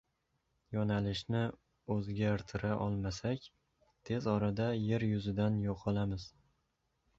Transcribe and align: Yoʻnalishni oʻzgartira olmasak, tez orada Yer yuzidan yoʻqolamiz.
Yoʻnalishni 0.77 1.41
oʻzgartira 1.95 2.71
olmasak, 2.87 3.45
tez 4.11 4.31
orada 4.35 4.69
Yer 4.89 5.09
yuzidan 5.11 5.63
yoʻqolamiz. 5.69 6.29